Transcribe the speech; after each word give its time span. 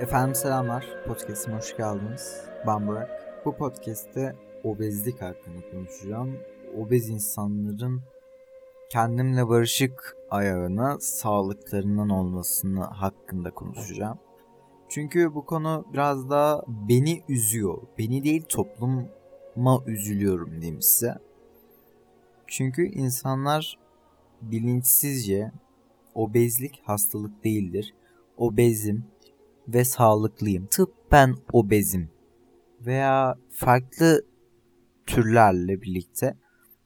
Efendim 0.00 0.34
selamlar. 0.34 0.86
Podcast'ime 1.06 1.56
hoş 1.56 1.76
geldiniz. 1.76 2.44
Ben 2.66 2.86
Burak. 2.86 3.10
Bu 3.44 3.56
podcast'te 3.56 4.36
obezlik 4.64 5.22
hakkında 5.22 5.70
konuşacağım. 5.70 6.38
Obez 6.78 7.08
insanların 7.08 8.02
kendimle 8.88 9.48
barışık 9.48 10.16
ayağına 10.30 11.00
sağlıklarından 11.00 12.08
olmasını 12.08 12.84
hakkında 12.84 13.50
konuşacağım. 13.50 14.18
Çünkü 14.88 15.34
bu 15.34 15.46
konu 15.46 15.84
biraz 15.92 16.30
daha 16.30 16.62
beni 16.68 17.22
üzüyor. 17.28 17.78
Beni 17.98 18.24
değil 18.24 18.42
topluma 18.48 19.84
üzülüyorum 19.86 20.60
diyeyim 20.60 20.82
size. 20.82 21.14
Çünkü 22.46 22.86
insanlar 22.86 23.78
bilinçsizce 24.42 25.52
obezlik 26.14 26.82
hastalık 26.84 27.44
değildir. 27.44 27.94
Obezim 28.36 29.13
ve 29.68 29.84
sağlıklıyım. 29.84 30.66
Tıbben 30.66 31.36
obezim 31.52 32.10
veya 32.80 33.38
farklı 33.50 34.24
türlerle 35.06 35.82
birlikte 35.82 36.36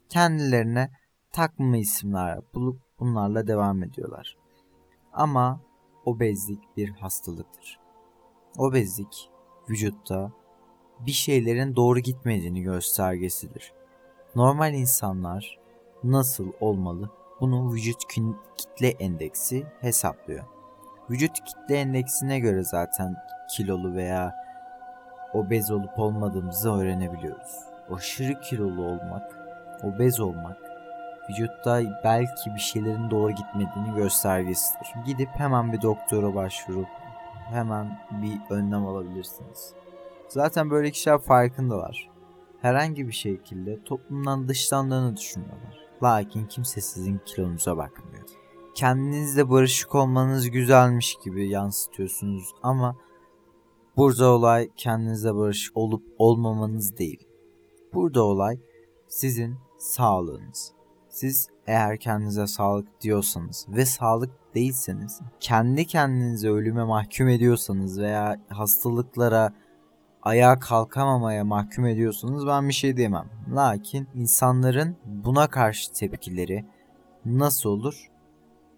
kendilerine 0.08 0.90
takma 1.32 1.76
isimler 1.76 2.38
bulup 2.54 2.80
bunlarla 3.00 3.46
devam 3.46 3.82
ediyorlar. 3.82 4.36
Ama 5.12 5.60
obezlik 6.04 6.76
bir 6.76 6.88
hastalıktır. 6.88 7.78
Obezlik 8.58 9.30
vücutta 9.70 10.32
bir 11.00 11.12
şeylerin 11.12 11.76
doğru 11.76 11.98
gitmediğini 11.98 12.62
göstergesidir. 12.62 13.72
Normal 14.34 14.74
insanlar 14.74 15.58
nasıl 16.04 16.52
olmalı? 16.60 17.10
Bunu 17.40 17.72
vücut 17.72 18.04
kitle 18.56 18.88
endeksi 18.88 19.66
hesaplıyor. 19.80 20.57
Vücut 21.10 21.44
kitle 21.44 21.74
endeksine 21.80 22.40
göre 22.40 22.64
zaten 22.64 23.16
kilolu 23.50 23.94
veya 23.94 24.34
obez 25.32 25.70
olup 25.70 25.98
olmadığımızı 25.98 26.72
öğrenebiliyoruz. 26.72 27.56
Aşırı 27.90 28.40
kilolu 28.40 28.82
olmak, 28.82 29.36
obez 29.82 30.20
olmak 30.20 30.68
vücutta 31.30 31.80
belki 32.04 32.54
bir 32.54 32.60
şeylerin 32.60 33.10
doğru 33.10 33.32
gitmediğini 33.32 33.94
göstergesidir. 33.96 34.88
Gidip 35.06 35.28
hemen 35.28 35.72
bir 35.72 35.82
doktora 35.82 36.34
başvurup 36.34 36.88
hemen 37.50 37.98
bir 38.10 38.54
önlem 38.54 38.86
alabilirsiniz. 38.86 39.72
Zaten 40.28 40.70
böyle 40.70 40.90
kişiler 40.90 41.18
farkındalar. 41.18 42.10
Herhangi 42.62 43.08
bir 43.08 43.12
şekilde 43.12 43.84
toplumdan 43.84 44.48
dışlandığını 44.48 45.16
düşünüyorlar. 45.16 45.78
Lakin 46.02 46.46
kimse 46.46 46.80
sizin 46.80 47.20
kilonuza 47.26 47.76
bakmıyor. 47.76 48.07
Kendinizle 48.78 49.50
barışık 49.50 49.94
olmanız 49.94 50.50
güzelmiş 50.50 51.16
gibi 51.24 51.48
yansıtıyorsunuz 51.48 52.54
ama 52.62 52.96
burada 53.96 54.30
olay 54.30 54.68
kendinizle 54.76 55.34
barışık 55.34 55.76
olup 55.76 56.02
olmamanız 56.18 56.98
değil. 56.98 57.28
Burada 57.94 58.22
olay 58.22 58.58
sizin 59.08 59.56
sağlığınız. 59.78 60.72
Siz 61.08 61.48
eğer 61.66 61.98
kendinize 61.98 62.46
sağlık 62.46 63.00
diyorsanız 63.00 63.66
ve 63.68 63.86
sağlık 63.86 64.30
değilseniz, 64.54 65.20
kendi 65.40 65.86
kendinizi 65.86 66.50
ölüme 66.50 66.84
mahkum 66.84 67.28
ediyorsanız 67.28 68.00
veya 68.00 68.36
hastalıklara 68.48 69.52
ayağa 70.22 70.58
kalkamamaya 70.58 71.44
mahkum 71.44 71.86
ediyorsanız 71.86 72.46
ben 72.46 72.68
bir 72.68 72.74
şey 72.74 72.96
diyemem. 72.96 73.30
Lakin 73.54 74.08
insanların 74.14 74.96
buna 75.04 75.46
karşı 75.50 75.92
tepkileri 75.92 76.64
nasıl 77.24 77.70
olur? 77.70 78.17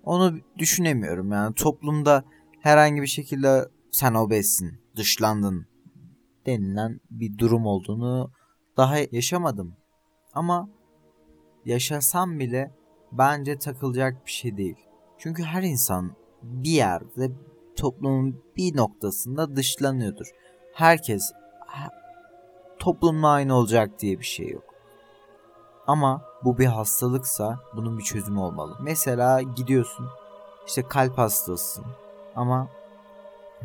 Onu 0.05 0.39
düşünemiyorum. 0.59 1.33
Yani 1.33 1.55
toplumda 1.55 2.25
herhangi 2.61 3.03
bir 3.03 3.07
şekilde 3.07 3.69
sen 3.91 4.15
obezsin, 4.15 4.81
dışlandın 4.97 5.67
denilen 6.47 7.01
bir 7.11 7.39
durum 7.39 7.67
olduğunu 7.67 8.31
daha 8.77 8.97
yaşamadım. 9.13 9.77
Ama 10.35 10.69
yaşasam 11.65 12.39
bile 12.39 12.75
bence 13.13 13.59
takılacak 13.59 14.27
bir 14.27 14.31
şey 14.31 14.57
değil. 14.57 14.77
Çünkü 15.19 15.43
her 15.43 15.63
insan 15.63 16.13
bir 16.43 16.71
yerde 16.71 17.31
toplumun 17.77 18.43
bir 18.57 18.77
noktasında 18.77 19.57
dışlanıyordur. 19.57 20.27
Herkes 20.75 21.33
toplumla 22.79 23.29
aynı 23.29 23.55
olacak 23.55 24.01
diye 24.01 24.19
bir 24.19 24.25
şey 24.25 24.49
yok. 24.49 24.70
Ama 25.91 26.23
bu 26.45 26.59
bir 26.59 26.67
hastalıksa 26.67 27.59
bunun 27.77 27.99
bir 27.99 28.03
çözümü 28.03 28.39
olmalı. 28.41 28.77
Mesela 28.81 29.43
gidiyorsun 29.43 30.07
işte 30.67 30.83
kalp 30.83 31.19
hastasısın 31.19 31.85
ama 32.37 32.69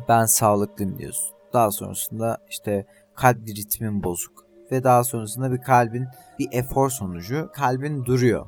ben 0.08 0.24
sağlıklıyım 0.24 0.98
diyorsun. 0.98 1.36
Daha 1.52 1.70
sonrasında 1.70 2.38
işte 2.50 2.86
kalp 3.14 3.48
ritmin 3.48 4.02
bozuk 4.02 4.44
ve 4.72 4.84
daha 4.84 5.04
sonrasında 5.04 5.52
bir 5.52 5.62
kalbin 5.62 6.06
bir 6.38 6.48
efor 6.52 6.90
sonucu 6.90 7.50
kalbin 7.54 8.04
duruyor. 8.04 8.46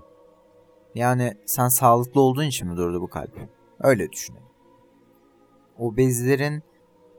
Yani 0.95 1.35
sen 1.47 1.69
sağlıklı 1.69 2.21
olduğun 2.21 2.45
için 2.45 2.69
mi 2.69 2.77
durdu 2.77 3.03
bu 3.03 3.09
kalp? 3.09 3.39
Öyle 3.81 4.13
düşünün. 4.13 4.43
Obezlerin 5.79 6.63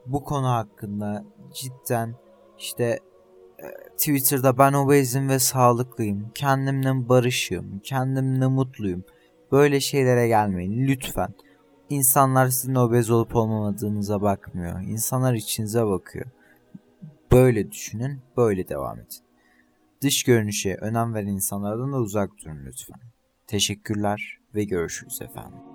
bu 0.06 0.24
konu 0.24 0.48
hakkında 0.50 1.26
cidden 1.54 2.16
işte 2.58 3.00
Twitter'da 3.98 4.58
ben 4.58 4.74
obezim 4.74 5.30
ve 5.30 5.40
sağlıklıyım, 5.40 6.32
kendimle 6.36 7.10
barışıyorum, 7.10 7.80
kendimle 7.84 8.48
mutluyum. 8.48 9.04
Böyle 9.52 9.80
şeylere 9.80 10.28
gelmeyin 10.28 10.88
lütfen. 10.88 11.30
İnsanlar 11.90 12.48
sizin 12.48 12.76
obez 12.76 13.10
olup 13.10 13.36
olmamadığınıza 13.36 14.22
bakmıyor. 14.22 14.82
İnsanlar 14.82 15.34
içinize 15.34 15.86
bakıyor. 15.86 16.26
Böyle 17.32 17.72
düşünün, 17.72 18.22
böyle 18.38 18.70
devam 18.70 19.00
edin. 19.00 19.24
Dış 20.02 20.24
görünüşe 20.24 20.76
önem 20.76 21.14
veren 21.14 21.28
insanlardan 21.28 21.94
da 21.94 21.98
uzak 21.98 22.38
durun 22.38 22.66
lütfen. 22.66 23.00
Teşekkürler 23.48 24.38
ve 24.56 24.64
görüşürüz 24.64 25.22
efendim. 25.22 25.69